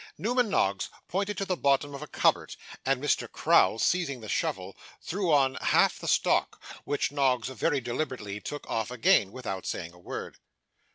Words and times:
Newman 0.17 0.49
Noggs 0.49 0.89
pointed 1.07 1.37
to 1.37 1.45
the 1.45 1.55
bottom 1.55 1.93
of 1.93 2.01
a 2.01 2.07
cupboard, 2.07 2.55
and 2.83 2.99
Mr. 3.03 3.31
Crowl, 3.31 3.77
seizing 3.77 4.19
the 4.19 4.27
shovel, 4.27 4.75
threw 4.99 5.31
on 5.31 5.53
half 5.61 5.99
the 5.99 6.07
stock: 6.07 6.59
which 6.85 7.11
Noggs 7.11 7.49
very 7.49 7.79
deliberately 7.81 8.39
took 8.41 8.67
off 8.67 8.89
again, 8.89 9.31
without 9.31 9.67
saying 9.67 9.93
a 9.93 9.99
word. 9.99 10.37